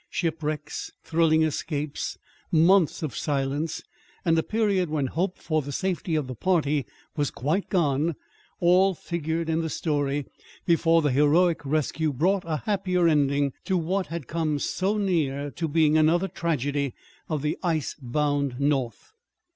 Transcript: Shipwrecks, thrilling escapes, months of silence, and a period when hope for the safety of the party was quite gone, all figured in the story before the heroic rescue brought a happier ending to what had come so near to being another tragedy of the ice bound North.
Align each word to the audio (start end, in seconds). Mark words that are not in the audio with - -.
Shipwrecks, 0.09 0.91
thrilling 1.03 1.43
escapes, 1.43 2.17
months 2.51 3.03
of 3.03 3.15
silence, 3.15 3.83
and 4.25 4.35
a 4.35 4.41
period 4.41 4.89
when 4.89 5.05
hope 5.05 5.37
for 5.37 5.61
the 5.61 5.71
safety 5.71 6.15
of 6.15 6.25
the 6.25 6.33
party 6.33 6.87
was 7.15 7.29
quite 7.29 7.69
gone, 7.69 8.15
all 8.59 8.95
figured 8.95 9.47
in 9.47 9.61
the 9.61 9.69
story 9.69 10.25
before 10.65 11.03
the 11.03 11.11
heroic 11.11 11.63
rescue 11.63 12.11
brought 12.11 12.45
a 12.47 12.63
happier 12.65 13.07
ending 13.07 13.53
to 13.65 13.77
what 13.77 14.07
had 14.07 14.25
come 14.25 14.57
so 14.57 14.97
near 14.97 15.51
to 15.51 15.67
being 15.67 15.99
another 15.99 16.27
tragedy 16.27 16.95
of 17.29 17.43
the 17.43 17.55
ice 17.61 17.95
bound 18.01 18.59
North. 18.59 19.13